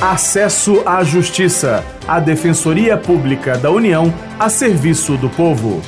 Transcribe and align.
Acesso 0.00 0.82
à 0.84 1.02
Justiça, 1.02 1.82
a 2.06 2.20
Defensoria 2.20 2.98
Pública 2.98 3.56
da 3.56 3.70
União 3.70 4.12
a 4.38 4.50
serviço 4.50 5.16
do 5.16 5.30
povo. 5.30 5.80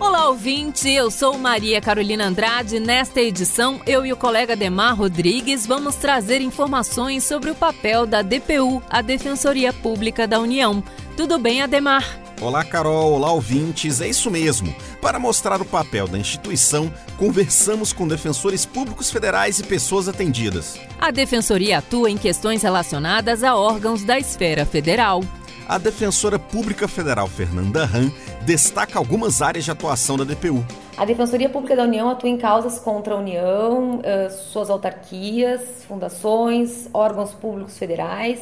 Olá, 0.00 0.28
ouvinte. 0.30 0.90
Eu 0.90 1.12
sou 1.12 1.38
Maria 1.38 1.80
Carolina 1.80 2.26
Andrade. 2.26 2.80
Nesta 2.80 3.20
edição, 3.20 3.80
eu 3.86 4.04
e 4.04 4.12
o 4.12 4.16
colega 4.16 4.56
Demar 4.56 4.96
Rodrigues 4.96 5.64
vamos 5.64 5.94
trazer 5.94 6.40
informações 6.40 7.22
sobre 7.22 7.48
o 7.48 7.54
papel 7.54 8.04
da 8.04 8.20
DPU, 8.20 8.82
a 8.90 9.00
Defensoria 9.00 9.72
Pública 9.72 10.26
da 10.26 10.40
União. 10.40 10.82
Tudo 11.16 11.38
bem, 11.38 11.62
Ademar? 11.62 12.04
Olá, 12.42 12.64
Carol. 12.64 13.12
Olá, 13.12 13.30
ouvintes. 13.30 14.00
É 14.00 14.08
isso 14.08 14.28
mesmo. 14.28 14.74
Para 15.00 15.16
mostrar 15.16 15.62
o 15.62 15.64
papel 15.64 16.08
da 16.08 16.18
instituição, 16.18 16.92
conversamos 17.16 17.92
com 17.92 18.08
defensores 18.08 18.66
públicos 18.66 19.12
federais 19.12 19.60
e 19.60 19.62
pessoas 19.62 20.08
atendidas. 20.08 20.76
A 21.00 21.12
Defensoria 21.12 21.78
atua 21.78 22.10
em 22.10 22.18
questões 22.18 22.64
relacionadas 22.64 23.44
a 23.44 23.54
órgãos 23.54 24.02
da 24.02 24.18
esfera 24.18 24.66
federal. 24.66 25.22
A 25.68 25.78
defensora 25.78 26.36
pública 26.36 26.88
federal 26.88 27.28
Fernanda 27.28 27.84
Han 27.84 28.10
destaca 28.44 28.98
algumas 28.98 29.40
áreas 29.40 29.64
de 29.64 29.70
atuação 29.70 30.16
da 30.16 30.24
DPU. 30.24 30.66
A 30.96 31.04
Defensoria 31.04 31.48
Pública 31.48 31.76
da 31.76 31.84
União 31.84 32.10
atua 32.10 32.28
em 32.28 32.36
causas 32.36 32.76
contra 32.80 33.14
a 33.14 33.18
União, 33.18 34.00
eh, 34.02 34.28
suas 34.30 34.68
autarquias, 34.68 35.84
fundações, 35.86 36.88
órgãos 36.92 37.32
públicos 37.32 37.78
federais 37.78 38.40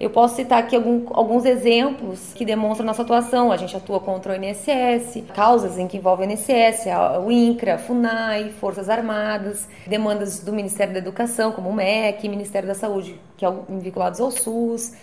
eu 0.00 0.08
posso 0.08 0.36
citar 0.36 0.60
aqui 0.60 0.74
algum, 0.74 1.04
alguns 1.10 1.44
exemplos 1.44 2.32
que 2.32 2.42
demonstram 2.42 2.86
nossa 2.86 3.02
atuação. 3.02 3.52
A 3.52 3.58
gente 3.58 3.76
atua 3.76 4.00
contra 4.00 4.32
o 4.32 4.34
INSS, 4.34 5.22
causas 5.34 5.78
em 5.78 5.86
que 5.86 5.98
envolvem 5.98 6.26
o 6.26 6.32
INSS, 6.32 6.86
o 7.22 7.30
INCRA, 7.30 7.76
FUNAI, 7.76 8.50
Forças 8.58 8.88
Armadas, 8.88 9.68
demandas 9.86 10.40
do 10.40 10.54
Ministério 10.54 10.94
da 10.94 11.00
Educação, 11.00 11.52
como 11.52 11.68
o 11.68 11.74
MEC, 11.74 12.30
Ministério 12.30 12.66
da 12.66 12.74
Saúde, 12.74 13.20
que 13.36 13.44
é 13.44 13.52
vinculados 13.68 14.20
ao 14.20 14.30
SUS 14.30 14.94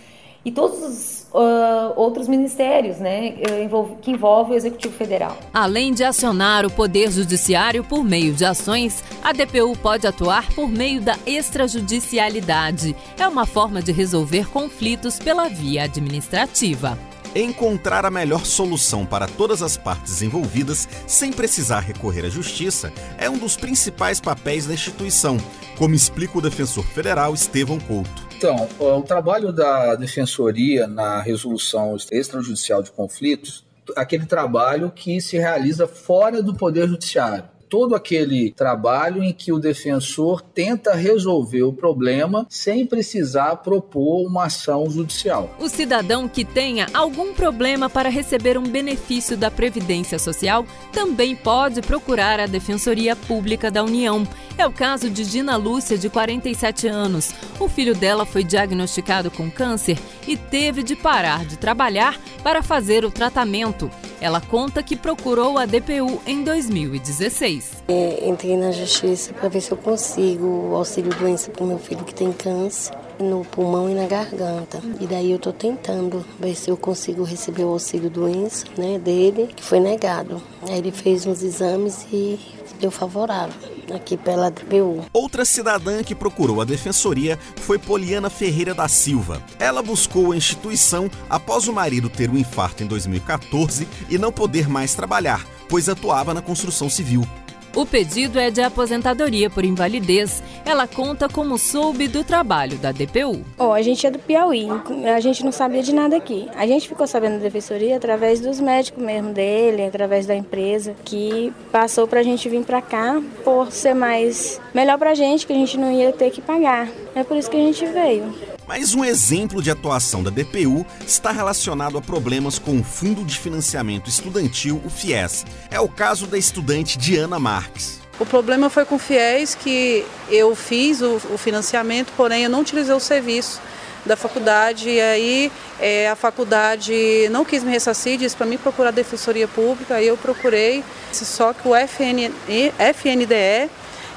e 0.44 0.52
todos 0.52 0.78
os 0.82 1.26
uh, 1.32 1.92
outros 1.96 2.28
ministérios 2.28 2.98
né, 2.98 3.34
eh, 3.40 3.68
que 4.00 4.10
envolvem 4.10 4.54
o 4.54 4.56
Executivo 4.56 4.94
Federal. 4.94 5.36
Além 5.52 5.92
de 5.92 6.04
acionar 6.04 6.64
o 6.64 6.70
Poder 6.70 7.10
Judiciário 7.10 7.84
por 7.84 8.04
meio 8.04 8.32
de 8.32 8.44
ações, 8.44 9.02
a 9.22 9.32
DPU 9.32 9.76
pode 9.76 10.06
atuar 10.06 10.48
por 10.54 10.68
meio 10.68 11.00
da 11.00 11.16
extrajudicialidade. 11.26 12.94
É 13.18 13.26
uma 13.26 13.46
forma 13.46 13.82
de 13.82 13.92
resolver 13.92 14.48
conflitos 14.48 15.18
pela 15.18 15.48
via 15.48 15.84
administrativa. 15.84 16.98
Encontrar 17.34 18.06
a 18.06 18.10
melhor 18.10 18.46
solução 18.46 19.04
para 19.04 19.26
todas 19.26 19.62
as 19.62 19.76
partes 19.76 20.22
envolvidas 20.22 20.88
sem 21.06 21.30
precisar 21.30 21.80
recorrer 21.80 22.24
à 22.24 22.28
justiça 22.30 22.90
é 23.18 23.28
um 23.28 23.36
dos 23.36 23.54
principais 23.54 24.18
papéis 24.18 24.66
da 24.66 24.72
instituição, 24.72 25.36
como 25.76 25.94
explica 25.94 26.38
o 26.38 26.42
defensor 26.42 26.84
federal 26.84 27.34
Estevão 27.34 27.78
Couto. 27.78 28.27
Então, 28.38 28.68
o 28.78 29.02
trabalho 29.02 29.52
da 29.52 29.96
defensoria 29.96 30.86
na 30.86 31.20
resolução 31.20 31.96
extrajudicial 32.12 32.84
de 32.84 32.92
conflitos, 32.92 33.66
aquele 33.96 34.26
trabalho 34.26 34.92
que 34.92 35.20
se 35.20 35.36
realiza 35.36 35.88
fora 35.88 36.40
do 36.40 36.54
poder 36.54 36.86
judiciário 36.86 37.48
todo 37.68 37.94
aquele 37.94 38.50
trabalho 38.52 39.22
em 39.22 39.32
que 39.32 39.52
o 39.52 39.58
defensor 39.58 40.40
tenta 40.40 40.94
resolver 40.94 41.62
o 41.62 41.72
problema 41.72 42.46
sem 42.48 42.86
precisar 42.86 43.56
propor 43.56 44.26
uma 44.26 44.46
ação 44.46 44.88
judicial. 44.90 45.54
O 45.60 45.68
cidadão 45.68 46.28
que 46.28 46.44
tenha 46.44 46.86
algum 46.94 47.34
problema 47.34 47.88
para 47.88 48.08
receber 48.08 48.56
um 48.58 48.62
benefício 48.62 49.36
da 49.36 49.50
Previdência 49.50 50.18
Social 50.18 50.64
também 50.92 51.36
pode 51.36 51.82
procurar 51.82 52.40
a 52.40 52.46
Defensoria 52.46 53.14
Pública 53.14 53.70
da 53.70 53.84
União. 53.84 54.26
É 54.58 54.66
o 54.66 54.72
caso 54.72 55.08
de 55.08 55.24
Dina 55.24 55.54
Lúcia, 55.54 55.96
de 55.96 56.10
47 56.10 56.88
anos. 56.88 57.32
O 57.60 57.68
filho 57.68 57.94
dela 57.94 58.26
foi 58.26 58.42
diagnosticado 58.42 59.30
com 59.30 59.48
câncer 59.48 59.96
e 60.26 60.36
teve 60.36 60.82
de 60.82 60.96
parar 60.96 61.44
de 61.44 61.56
trabalhar 61.56 62.18
para 62.42 62.60
fazer 62.60 63.04
o 63.04 63.10
tratamento. 63.10 63.88
Ela 64.20 64.40
conta 64.40 64.82
que 64.82 64.96
procurou 64.96 65.58
a 65.58 65.64
DPU 65.64 66.20
em 66.26 66.42
2016. 66.42 67.84
É, 67.86 68.28
entrei 68.28 68.56
na 68.56 68.72
justiça 68.72 69.32
para 69.32 69.48
ver 69.48 69.60
se 69.60 69.70
eu 69.70 69.76
consigo 69.76 70.74
auxílio 70.74 71.14
doença 71.14 71.52
para 71.52 71.62
o 71.62 71.66
meu 71.68 71.78
filho 71.78 72.02
que 72.02 72.12
tem 72.12 72.32
câncer 72.32 72.92
no 73.18 73.44
pulmão 73.44 73.90
e 73.90 73.94
na 73.94 74.06
garganta. 74.06 74.80
E 75.00 75.06
daí 75.06 75.30
eu 75.30 75.36
estou 75.36 75.52
tentando 75.52 76.24
ver 76.38 76.54
se 76.54 76.70
eu 76.70 76.76
consigo 76.76 77.22
receber 77.22 77.64
o 77.64 77.70
auxílio 77.70 78.10
doença 78.10 78.64
né, 78.76 78.98
dele, 78.98 79.48
que 79.54 79.62
foi 79.62 79.80
negado. 79.80 80.40
Aí 80.68 80.78
ele 80.78 80.92
fez 80.92 81.26
uns 81.26 81.42
exames 81.42 82.06
e 82.12 82.38
deu 82.80 82.90
favorável 82.90 83.54
aqui 83.94 84.16
pela 84.16 84.50
DPU. 84.50 85.04
Outra 85.12 85.44
cidadã 85.44 86.02
que 86.02 86.14
procurou 86.14 86.60
a 86.60 86.64
defensoria 86.64 87.38
foi 87.56 87.78
Poliana 87.78 88.30
Ferreira 88.30 88.74
da 88.74 88.88
Silva. 88.88 89.42
Ela 89.58 89.82
buscou 89.82 90.32
a 90.32 90.36
instituição 90.36 91.10
após 91.28 91.68
o 91.68 91.72
marido 91.72 92.08
ter 92.08 92.30
um 92.30 92.36
infarto 92.36 92.82
em 92.82 92.86
2014 92.86 93.88
e 94.08 94.18
não 94.18 94.32
poder 94.32 94.68
mais 94.68 94.94
trabalhar, 94.94 95.44
pois 95.68 95.88
atuava 95.88 96.34
na 96.34 96.42
construção 96.42 96.88
civil. 96.88 97.26
O 97.74 97.86
pedido 97.86 98.38
é 98.38 98.50
de 98.50 98.60
aposentadoria 98.60 99.48
por 99.48 99.64
invalidez. 99.64 100.42
Ela 100.64 100.86
conta 100.86 101.28
como 101.28 101.58
soube 101.58 102.08
do 102.08 102.24
trabalho 102.24 102.76
da 102.78 102.92
DPU. 102.92 103.44
Oh, 103.58 103.72
a 103.72 103.82
gente 103.82 104.06
é 104.06 104.10
do 104.10 104.18
Piauí, 104.18 104.66
a 105.14 105.20
gente 105.20 105.44
não 105.44 105.52
sabia 105.52 105.82
de 105.82 105.94
nada 105.94 106.16
aqui. 106.16 106.48
A 106.56 106.66
gente 106.66 106.88
ficou 106.88 107.06
sabendo 107.06 107.34
da 107.34 107.44
defensoria 107.44 107.96
através 107.96 108.40
dos 108.40 108.60
médicos 108.60 109.02
mesmo 109.02 109.32
dele, 109.32 109.84
através 109.84 110.26
da 110.26 110.34
empresa, 110.34 110.94
que 111.04 111.52
passou 111.70 112.06
para 112.06 112.20
a 112.20 112.22
gente 112.22 112.48
vir 112.48 112.64
para 112.64 112.82
cá 112.82 113.22
por 113.44 113.70
ser 113.70 113.94
mais 113.94 114.60
melhor 114.74 114.98
para 114.98 115.10
a 115.10 115.14
gente, 115.14 115.46
que 115.46 115.52
a 115.52 115.56
gente 115.56 115.76
não 115.78 115.92
ia 115.92 116.12
ter 116.12 116.30
que 116.30 116.40
pagar. 116.40 116.88
É 117.14 117.22
por 117.22 117.36
isso 117.36 117.50
que 117.50 117.56
a 117.56 117.60
gente 117.60 117.84
veio. 117.86 118.32
Mas 118.68 118.94
um 118.94 119.02
exemplo 119.02 119.62
de 119.62 119.70
atuação 119.70 120.22
da 120.22 120.28
DPU 120.28 120.84
está 121.06 121.32
relacionado 121.32 121.96
a 121.96 122.02
problemas 122.02 122.58
com 122.58 122.78
o 122.78 122.84
Fundo 122.84 123.24
de 123.24 123.38
Financiamento 123.38 124.10
Estudantil, 124.10 124.78
o 124.84 124.90
FIES. 124.90 125.46
É 125.70 125.80
o 125.80 125.88
caso 125.88 126.26
da 126.26 126.36
estudante 126.36 126.98
Diana 126.98 127.38
Marques. 127.38 127.98
O 128.20 128.26
problema 128.26 128.68
foi 128.68 128.84
com 128.84 128.96
o 128.96 128.98
FIES 128.98 129.54
que 129.54 130.04
eu 130.28 130.54
fiz 130.54 131.00
o, 131.00 131.18
financiamento, 131.38 132.12
porém 132.14 132.44
eu 132.44 132.50
não 132.50 132.60
utilizei 132.60 132.94
o 132.94 133.00
serviço 133.00 133.58
da 134.04 134.16
faculdade 134.16 134.90
e 134.90 135.00
aí 135.00 135.52
é, 135.80 136.10
a 136.10 136.14
faculdade 136.14 136.92
não 137.30 137.46
quis 137.46 137.64
me 137.64 137.70
ressarcir, 137.70 138.18
disse 138.18 138.36
para 138.36 138.46
mim 138.46 138.58
procurar 138.58 138.88
a 138.88 138.92
Defensoria 138.92 139.48
Pública, 139.48 139.94
aí 139.94 140.08
eu 140.08 140.16
procurei, 140.18 140.84
só 141.10 141.54
que 141.54 141.66
o 141.66 141.74
FN, 141.74 142.30
FNDE 142.78 143.70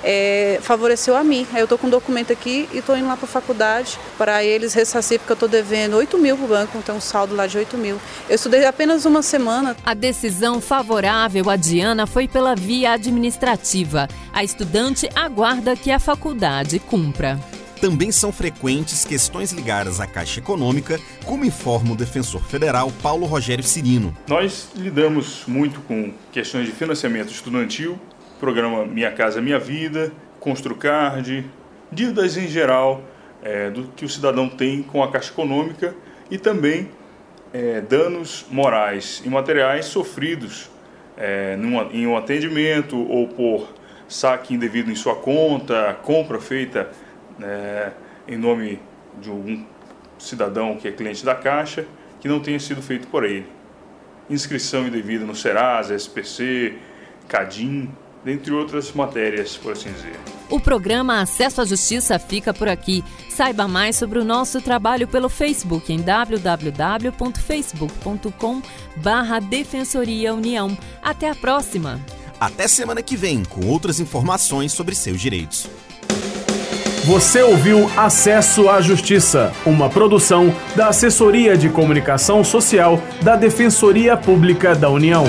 é, 0.04 0.60
favoreceu 0.62 1.16
a 1.16 1.24
mim. 1.24 1.46
Eu 1.56 1.64
estou 1.64 1.78
com 1.78 1.88
um 1.88 1.90
documento 1.90 2.32
aqui 2.32 2.68
e 2.72 2.80
estou 2.80 2.98
indo 2.98 3.08
lá 3.08 3.16
para 3.16 3.26
a 3.26 3.30
faculdade 3.30 4.00
para 4.18 4.44
eles 4.44 4.74
ressarcir, 4.74 5.20
porque 5.20 5.32
eu 5.32 5.36
estou 5.36 5.50
devendo 5.50 5.96
8 5.98 6.18
mil 6.18 6.36
para 6.38 6.46
o 6.46 6.48
banco, 6.48 6.82
tem 6.82 6.96
um 6.96 7.02
saldo 7.02 7.36
lá 7.36 7.48
de 7.48 7.58
8 7.58 7.78
mil. 7.78 8.00
Eu 8.30 8.36
estudei 8.36 8.66
apenas 8.66 9.06
uma 9.06 9.22
semana. 9.22 9.76
A 9.86 9.94
decisão 9.94 10.62
favorável 10.62 11.50
a 11.50 11.56
Diana 11.56 12.08
foi 12.08 12.28
pela 12.28 12.56
via 12.56 12.94
administrativa. 12.94 14.08
A 14.34 14.44
estudante 14.44 15.10
aguarda 15.16 15.76
que 15.76 15.92
a 15.92 16.00
faculdade 16.00 16.80
cumpra 16.80 17.40
também 17.82 18.12
são 18.12 18.32
frequentes 18.32 19.04
questões 19.04 19.52
ligadas 19.52 20.00
à 20.00 20.06
Caixa 20.06 20.40
Econômica, 20.40 21.00
como 21.26 21.44
informa 21.44 21.94
o 21.94 21.96
defensor 21.96 22.44
federal 22.44 22.92
Paulo 23.02 23.26
Rogério 23.26 23.64
Cirino. 23.64 24.16
Nós 24.28 24.70
lidamos 24.76 25.44
muito 25.48 25.82
com 25.82 26.14
questões 26.32 26.68
de 26.68 26.72
financiamento 26.72 27.32
estudantil, 27.32 28.00
programa 28.42 28.88
Minha 28.88 29.12
Casa 29.12 29.40
Minha 29.40 29.60
Vida, 29.60 30.12
Construcard, 30.40 31.46
dívidas 31.92 32.36
em 32.38 32.48
geral 32.48 33.04
é, 33.44 33.70
do 33.70 33.84
que 33.90 34.04
o 34.04 34.10
cidadão 34.10 34.50
tem 34.50 34.82
com 34.82 35.04
a 35.04 35.12
Caixa 35.12 35.32
Econômica 35.32 35.94
e 36.32 36.40
também 36.40 36.90
é, 37.54 37.82
danos 37.82 38.44
morais 38.50 39.22
e 39.24 39.30
materiais 39.30 39.86
sofridos 39.86 40.72
é, 41.16 41.56
numa, 41.56 41.84
em 41.94 42.08
um 42.08 42.18
atendimento 42.18 42.98
ou 42.98 43.28
por 43.28 43.76
saque 44.08 44.56
indevido 44.56 44.90
em 44.90 44.96
sua 44.96 45.16
conta, 45.16 45.96
compra 46.02 46.42
feita 46.42 46.90
é, 47.40 47.92
em 48.28 48.38
nome 48.38 48.80
de 49.22 49.30
algum 49.30 49.64
cidadão 50.18 50.78
que 50.78 50.88
é 50.88 50.92
cliente 50.92 51.24
da 51.24 51.36
Caixa 51.36 51.86
que 52.20 52.28
não 52.28 52.40
tenha 52.40 52.60
sido 52.60 52.82
feito 52.82 53.08
por 53.08 53.24
ele. 53.24 53.46
Inscrição 54.28 54.88
indevida 54.88 55.26
no 55.26 55.36
Serasa, 55.36 55.94
SPC, 55.94 56.74
CADIM, 57.28 57.92
dentre 58.24 58.52
outras 58.52 58.92
matérias, 58.94 59.58
por 59.58 59.74
assim 59.74 59.92
dizer. 59.92 60.18
O 60.50 60.60
programa 60.60 61.22
Acesso 61.22 61.62
à 61.62 61.66
Justiça 61.66 62.18
fica 62.20 62.54
por 62.54 62.68
aqui. 62.68 63.04
Saiba 63.30 63.68
mais 63.68 63.96
sobre 63.96 64.20
o 64.20 64.26
nosso 64.26 64.62
trabalho 64.62 65.08
pelo 65.08 65.30
Facebook 65.30 65.94
em 65.94 66.02
www.facebook.com 66.02 68.62
barra 68.98 69.40
Defensoria 69.40 70.34
União. 70.34 70.78
Até 71.02 71.30
a 71.30 71.36
próxima! 71.36 72.02
Até 72.40 72.68
semana 72.68 73.02
que 73.02 73.16
vem 73.16 73.44
com 73.46 73.66
outras 73.68 74.00
informações 74.00 74.74
sobre 74.74 74.94
seus 74.96 75.22
direitos. 75.22 75.70
Você 77.06 77.42
ouviu 77.42 77.90
Acesso 77.98 78.70
à 78.70 78.80
Justiça, 78.82 79.52
uma 79.66 79.90
produção 79.90 80.54
da 80.76 80.90
Assessoria 80.90 81.58
de 81.58 81.68
Comunicação 81.70 82.44
Social 82.44 83.02
da 83.24 83.36
Defensoria 83.36 84.16
Pública 84.18 84.76
da 84.76 84.88
União. 84.90 85.24